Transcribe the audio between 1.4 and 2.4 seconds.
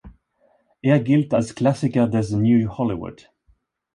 Klassiker des